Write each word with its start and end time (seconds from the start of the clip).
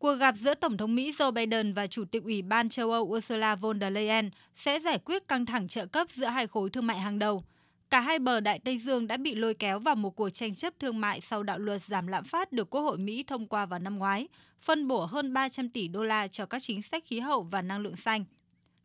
Cuộc 0.00 0.14
gặp 0.14 0.34
giữa 0.38 0.54
Tổng 0.54 0.76
thống 0.76 0.94
Mỹ 0.94 1.12
Joe 1.18 1.32
Biden 1.32 1.72
và 1.72 1.86
Chủ 1.86 2.04
tịch 2.04 2.24
Ủy 2.24 2.42
ban 2.42 2.68
châu 2.68 2.92
Âu 2.92 3.02
Ursula 3.02 3.54
von 3.54 3.80
der 3.80 3.92
Leyen 3.92 4.30
sẽ 4.56 4.80
giải 4.80 4.98
quyết 5.04 5.28
căng 5.28 5.46
thẳng 5.46 5.68
trợ 5.68 5.86
cấp 5.86 6.06
giữa 6.14 6.26
hai 6.26 6.46
khối 6.46 6.70
thương 6.70 6.86
mại 6.86 6.98
hàng 6.98 7.18
đầu. 7.18 7.44
Cả 7.90 8.00
hai 8.00 8.18
bờ 8.18 8.40
Đại 8.40 8.58
Tây 8.58 8.78
Dương 8.78 9.06
đã 9.06 9.16
bị 9.16 9.34
lôi 9.34 9.54
kéo 9.54 9.78
vào 9.78 9.94
một 9.94 10.10
cuộc 10.10 10.30
tranh 10.30 10.54
chấp 10.54 10.74
thương 10.78 11.00
mại 11.00 11.20
sau 11.20 11.42
đạo 11.42 11.58
luật 11.58 11.82
giảm 11.82 12.06
lạm 12.06 12.24
phát 12.24 12.52
được 12.52 12.70
Quốc 12.70 12.80
hội 12.80 12.98
Mỹ 12.98 13.22
thông 13.22 13.46
qua 13.46 13.66
vào 13.66 13.78
năm 13.78 13.98
ngoái, 13.98 14.28
phân 14.60 14.88
bổ 14.88 15.04
hơn 15.04 15.32
300 15.32 15.68
tỷ 15.68 15.88
đô 15.88 16.02
la 16.02 16.28
cho 16.28 16.46
các 16.46 16.62
chính 16.62 16.82
sách 16.82 17.04
khí 17.06 17.20
hậu 17.20 17.42
và 17.42 17.62
năng 17.62 17.80
lượng 17.80 17.96
xanh. 17.96 18.24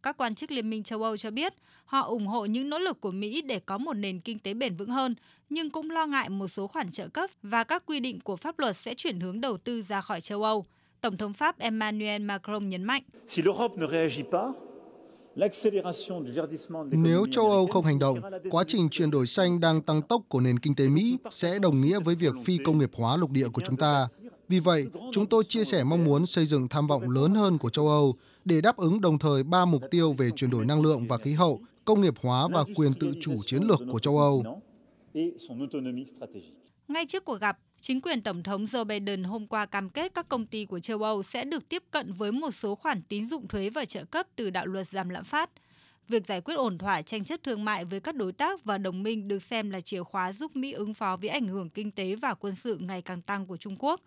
Các 0.03 0.17
quan 0.17 0.35
chức 0.35 0.51
Liên 0.51 0.69
minh 0.69 0.83
châu 0.83 1.03
Âu 1.03 1.17
cho 1.17 1.31
biết 1.31 1.53
họ 1.85 2.01
ủng 2.01 2.27
hộ 2.27 2.45
những 2.45 2.69
nỗ 2.69 2.79
lực 2.79 3.01
của 3.01 3.11
Mỹ 3.11 3.41
để 3.41 3.59
có 3.59 3.77
một 3.77 3.93
nền 3.93 4.19
kinh 4.19 4.39
tế 4.39 4.53
bền 4.53 4.75
vững 4.75 4.89
hơn, 4.89 5.15
nhưng 5.49 5.69
cũng 5.69 5.91
lo 5.91 6.05
ngại 6.05 6.29
một 6.29 6.47
số 6.47 6.67
khoản 6.67 6.91
trợ 6.91 7.07
cấp 7.07 7.29
và 7.41 7.63
các 7.63 7.83
quy 7.85 7.99
định 7.99 8.19
của 8.19 8.35
pháp 8.35 8.59
luật 8.59 8.77
sẽ 8.77 8.93
chuyển 8.93 9.19
hướng 9.19 9.41
đầu 9.41 9.57
tư 9.57 9.81
ra 9.81 10.01
khỏi 10.01 10.21
châu 10.21 10.43
Âu. 10.43 10.65
Tổng 11.05 11.17
thống 11.17 11.33
Pháp 11.33 11.59
Emmanuel 11.59 12.21
Macron 12.21 12.69
nhấn 12.69 12.83
mạnh. 12.83 13.03
Nếu 16.91 17.25
châu 17.31 17.51
Âu 17.51 17.67
không 17.67 17.85
hành 17.85 17.99
động, 17.99 18.19
quá 18.51 18.63
trình 18.67 18.89
chuyển 18.91 19.11
đổi 19.11 19.27
xanh 19.27 19.59
đang 19.59 19.81
tăng 19.81 20.01
tốc 20.01 20.21
của 20.29 20.39
nền 20.39 20.59
kinh 20.59 20.75
tế 20.75 20.87
Mỹ 20.87 21.17
sẽ 21.31 21.59
đồng 21.59 21.81
nghĩa 21.81 21.99
với 21.99 22.15
việc 22.15 22.33
phi 22.45 22.57
công 22.57 22.77
nghiệp 22.77 22.89
hóa 22.93 23.17
lục 23.17 23.31
địa 23.31 23.47
của 23.47 23.61
chúng 23.65 23.77
ta. 23.77 24.07
Vì 24.47 24.59
vậy, 24.59 24.87
chúng 25.11 25.25
tôi 25.25 25.43
chia 25.43 25.63
sẻ 25.63 25.83
mong 25.83 26.03
muốn 26.03 26.25
xây 26.25 26.45
dựng 26.45 26.67
tham 26.67 26.87
vọng 26.87 27.09
lớn 27.09 27.35
hơn 27.35 27.57
của 27.57 27.69
châu 27.69 27.87
Âu 27.87 28.15
để 28.45 28.61
đáp 28.61 28.77
ứng 28.77 29.01
đồng 29.01 29.19
thời 29.19 29.43
ba 29.43 29.65
mục 29.65 29.81
tiêu 29.91 30.13
về 30.13 30.29
chuyển 30.35 30.49
đổi 30.49 30.65
năng 30.65 30.81
lượng 30.81 31.07
và 31.07 31.17
khí 31.17 31.33
hậu, 31.33 31.61
công 31.85 32.01
nghiệp 32.01 32.13
hóa 32.21 32.47
và 32.47 32.63
quyền 32.75 32.93
tự 32.93 33.13
chủ 33.21 33.33
chiến 33.45 33.63
lược 33.63 33.79
của 33.91 33.99
châu 33.99 34.17
Âu. 34.17 34.61
Ngay 36.87 37.05
trước 37.05 37.25
cuộc 37.25 37.39
gặp, 37.41 37.57
chính 37.87 38.01
quyền 38.01 38.21
Tổng 38.21 38.43
thống 38.43 38.65
Joe 38.65 38.85
Biden 38.85 39.23
hôm 39.23 39.47
qua 39.47 39.65
cam 39.65 39.89
kết 39.89 40.13
các 40.15 40.29
công 40.29 40.45
ty 40.45 40.65
của 40.65 40.79
châu 40.79 41.03
Âu 41.03 41.23
sẽ 41.23 41.43
được 41.43 41.69
tiếp 41.69 41.83
cận 41.91 42.13
với 42.13 42.31
một 42.31 42.51
số 42.51 42.75
khoản 42.75 43.01
tín 43.01 43.27
dụng 43.27 43.47
thuế 43.47 43.69
và 43.69 43.85
trợ 43.85 44.05
cấp 44.05 44.27
từ 44.35 44.49
đạo 44.49 44.65
luật 44.65 44.87
giảm 44.87 45.09
lạm 45.09 45.23
phát. 45.23 45.49
Việc 46.07 46.27
giải 46.27 46.41
quyết 46.41 46.55
ổn 46.55 46.77
thỏa 46.77 47.01
tranh 47.01 47.23
chấp 47.23 47.43
thương 47.43 47.65
mại 47.65 47.85
với 47.85 47.99
các 47.99 48.15
đối 48.15 48.31
tác 48.31 48.63
và 48.63 48.77
đồng 48.77 49.03
minh 49.03 49.27
được 49.27 49.43
xem 49.43 49.69
là 49.69 49.81
chìa 49.81 50.03
khóa 50.03 50.33
giúp 50.33 50.55
Mỹ 50.55 50.71
ứng 50.71 50.93
phó 50.93 51.15
với 51.15 51.29
ảnh 51.29 51.47
hưởng 51.47 51.69
kinh 51.69 51.91
tế 51.91 52.15
và 52.15 52.33
quân 52.33 52.55
sự 52.55 52.77
ngày 52.77 53.01
càng 53.01 53.21
tăng 53.21 53.45
của 53.45 53.57
Trung 53.57 53.75
Quốc. 53.79 54.01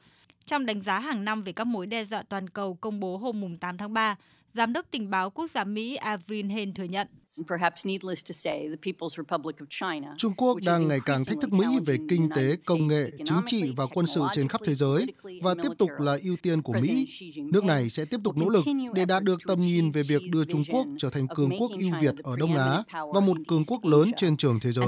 Trong 0.45 0.67
đánh 0.67 0.83
giá 0.83 0.98
hàng 0.98 1.24
năm 1.24 1.42
về 1.42 1.52
các 1.52 1.67
mối 1.67 1.86
đe 1.86 2.05
dọa 2.05 2.22
toàn 2.22 2.48
cầu 2.48 2.74
công 2.74 3.00
bố 3.00 3.17
hôm 3.17 3.58
8 3.58 3.78
tháng 3.78 3.92
3, 3.92 4.17
Giám 4.59 4.73
đốc 4.73 4.87
tình 4.91 5.11
báo 5.11 5.31
quốc 5.31 5.51
gia 5.55 5.64
Mỹ 5.64 5.95
Avril 5.95 6.51
Hain 6.51 6.75
thừa 6.75 6.84
nhận. 6.84 7.06
Trung 10.17 10.34
Quốc 10.37 10.59
đang 10.67 10.89
ngày 10.89 10.98
càng 11.05 11.25
thách 11.25 11.37
thức 11.41 11.53
Mỹ 11.53 11.67
về 11.87 11.97
kinh 12.09 12.28
tế, 12.37 12.56
công 12.67 12.89
nghệ, 12.89 13.11
chính 13.19 13.41
trị 13.47 13.73
và 13.77 13.86
quân 13.95 14.06
sự 14.06 14.23
trên 14.33 14.48
khắp 14.48 14.61
thế 14.64 14.75
giới 14.75 15.06
và 15.42 15.55
tiếp 15.62 15.69
tục 15.79 15.91
là 15.98 16.19
ưu 16.23 16.36
tiên 16.42 16.62
của 16.62 16.73
Mỹ. 16.73 17.06
Nước 17.53 17.64
này 17.64 17.91
sẽ 17.91 18.05
tiếp 18.05 18.20
tục 18.25 18.36
nỗ 18.36 18.48
lực 18.48 18.64
để 18.95 19.05
đạt 19.05 19.23
được 19.23 19.39
tầm 19.47 19.59
nhìn 19.59 19.91
về 19.91 20.03
việc 20.03 20.23
đưa 20.33 20.45
Trung 20.45 20.62
Quốc 20.73 20.86
trở 20.98 21.11
thành 21.11 21.27
cường 21.29 21.51
quốc 21.61 21.70
ưu 21.70 21.91
việt 22.01 22.14
ở 22.23 22.36
Đông 22.36 22.56
Á 22.56 22.83
và 23.14 23.20
một 23.20 23.36
cường 23.48 23.62
quốc 23.67 23.84
lớn 23.84 24.11
trên 24.17 24.36
trường 24.36 24.61
thế 24.61 24.73
giới. 24.73 24.86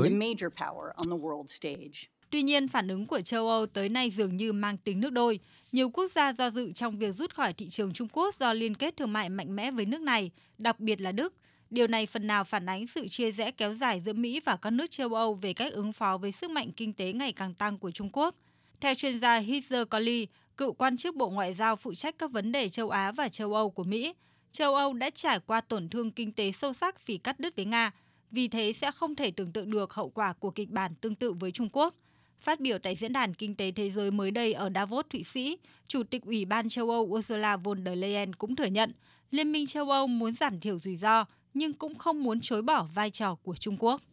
Tuy 2.30 2.42
nhiên, 2.42 2.68
phản 2.68 2.88
ứng 2.88 3.06
của 3.06 3.20
châu 3.20 3.48
Âu 3.48 3.66
tới 3.66 3.88
nay 3.88 4.10
dường 4.10 4.36
như 4.36 4.52
mang 4.52 4.76
tính 4.76 5.00
nước 5.00 5.10
đôi. 5.10 5.40
Nhiều 5.72 5.90
quốc 5.90 6.12
gia 6.14 6.32
do 6.32 6.50
dự 6.50 6.72
trong 6.72 6.96
việc 6.96 7.14
rút 7.14 7.34
khỏi 7.34 7.52
thị 7.52 7.68
trường 7.68 7.92
Trung 7.92 8.08
Quốc 8.12 8.34
do 8.40 8.52
liên 8.52 8.74
kết 8.74 8.96
thương 8.96 9.12
mại 9.12 9.28
mạnh 9.28 9.56
mẽ 9.56 9.70
với 9.70 9.84
nước 9.84 10.00
này, 10.00 10.30
đặc 10.58 10.80
biệt 10.80 11.00
là 11.00 11.12
Đức. 11.12 11.34
Điều 11.70 11.86
này 11.86 12.06
phần 12.06 12.26
nào 12.26 12.44
phản 12.44 12.66
ánh 12.66 12.86
sự 12.86 13.08
chia 13.08 13.30
rẽ 13.30 13.50
kéo 13.50 13.74
dài 13.74 14.02
giữa 14.06 14.12
Mỹ 14.12 14.40
và 14.44 14.56
các 14.56 14.70
nước 14.70 14.90
châu 14.90 15.14
Âu 15.14 15.34
về 15.34 15.52
cách 15.52 15.72
ứng 15.72 15.92
phó 15.92 16.18
với 16.18 16.32
sức 16.32 16.50
mạnh 16.50 16.70
kinh 16.76 16.92
tế 16.92 17.12
ngày 17.12 17.32
càng 17.32 17.54
tăng 17.54 17.78
của 17.78 17.90
Trung 17.90 18.10
Quốc. 18.12 18.34
Theo 18.80 18.94
chuyên 18.94 19.20
gia 19.20 19.38
Heather 19.38 19.88
Colley, 19.90 20.26
cựu 20.56 20.72
quan 20.72 20.96
chức 20.96 21.16
Bộ 21.16 21.30
Ngoại 21.30 21.54
giao 21.54 21.76
phụ 21.76 21.94
trách 21.94 22.18
các 22.18 22.30
vấn 22.30 22.52
đề 22.52 22.68
châu 22.68 22.90
Á 22.90 23.12
và 23.12 23.28
châu 23.28 23.54
Âu 23.54 23.70
của 23.70 23.84
Mỹ, 23.84 24.14
châu 24.52 24.74
Âu 24.74 24.92
đã 24.92 25.10
trải 25.10 25.40
qua 25.46 25.60
tổn 25.60 25.88
thương 25.88 26.10
kinh 26.10 26.32
tế 26.32 26.52
sâu 26.52 26.72
sắc 26.72 27.06
vì 27.06 27.18
cắt 27.18 27.40
đứt 27.40 27.56
với 27.56 27.64
Nga, 27.64 27.92
vì 28.30 28.48
thế 28.48 28.72
sẽ 28.72 28.92
không 28.92 29.16
thể 29.16 29.30
tưởng 29.30 29.52
tượng 29.52 29.70
được 29.70 29.92
hậu 29.92 30.08
quả 30.10 30.32
của 30.32 30.50
kịch 30.50 30.70
bản 30.70 30.94
tương 30.94 31.14
tự 31.14 31.32
với 31.32 31.52
Trung 31.52 31.68
Quốc– 31.72 31.94
Phát 32.40 32.60
biểu 32.60 32.78
tại 32.78 32.96
Diễn 32.96 33.12
đàn 33.12 33.34
Kinh 33.34 33.54
tế 33.54 33.70
Thế 33.70 33.90
giới 33.90 34.10
mới 34.10 34.30
đây 34.30 34.52
ở 34.52 34.70
Davos, 34.74 35.06
Thụy 35.10 35.24
Sĩ, 35.24 35.58
Chủ 35.88 36.02
tịch 36.02 36.22
Ủy 36.24 36.44
ban 36.44 36.68
châu 36.68 36.90
Âu 36.90 37.02
Ursula 37.02 37.56
von 37.56 37.84
der 37.84 37.98
Leyen 37.98 38.34
cũng 38.34 38.56
thừa 38.56 38.64
nhận 38.64 38.92
Liên 39.30 39.52
minh 39.52 39.66
châu 39.66 39.90
Âu 39.90 40.06
muốn 40.06 40.34
giảm 40.34 40.60
thiểu 40.60 40.78
rủi 40.78 40.96
ro 40.96 41.24
nhưng 41.54 41.72
cũng 41.72 41.94
không 41.94 42.22
muốn 42.22 42.40
chối 42.40 42.62
bỏ 42.62 42.86
vai 42.94 43.10
trò 43.10 43.34
của 43.34 43.54
Trung 43.56 43.76
Quốc. 43.78 44.02